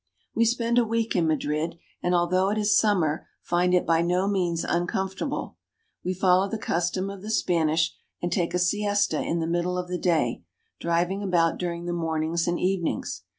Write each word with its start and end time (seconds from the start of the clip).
We 0.33 0.45
spend 0.45 0.79
a 0.79 0.83
week 0.83 1.15
in 1.15 1.27
Madrid, 1.27 1.77
and 2.01 2.15
although 2.15 2.49
it 2.49 2.57
is 2.57 2.75
summer 2.75 3.27
find 3.43 3.71
it 3.75 3.85
by 3.85 4.01
no 4.01 4.27
means 4.27 4.63
uncomfortable. 4.63 5.57
We 6.03 6.15
follow 6.15 6.49
the 6.49 6.57
custom 6.57 7.11
of 7.11 7.21
the 7.21 7.29
Spanish, 7.29 7.95
and 8.19 8.31
take 8.31 8.55
a 8.55 8.57
siesta 8.57 9.21
in 9.21 9.41
the 9.41 9.45
middle 9.45 9.77
of 9.77 9.89
the 9.89 9.99
day, 9.99 10.41
438 10.81 10.81
SPAIN. 10.81 10.87
driving 10.87 11.21
about 11.21 11.59
during 11.59 11.85
the 11.85 11.93
mornings 11.93 12.47
and 12.47 12.59
evenings. 12.59 13.21